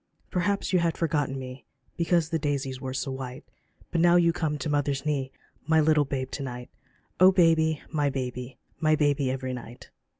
Perhaps 0.31 0.73
you 0.73 0.79
had 0.79 0.97
forgotten 0.97 1.37
me 1.37 1.63
Because 1.95 2.29
the 2.29 2.39
daisies 2.39 2.81
were 2.81 2.91
so 2.91 3.11
white, 3.11 3.43
But 3.91 4.01
now 4.01 4.15
you 4.15 4.33
come 4.33 4.57
to 4.57 4.67
mother's 4.67 5.05
knee, 5.05 5.31
My 5.67 5.79
little 5.79 6.05
babe 6.05 6.31
to 6.31 6.41
night 6.41 6.71
j 6.73 6.79
Oh 7.19 7.31
baby, 7.31 7.83
my 7.91 8.09
baby 8.09 8.57
I 8.59 8.73
My 8.79 8.95
baby 8.95 9.29
every 9.29 9.53
night. 9.53 9.91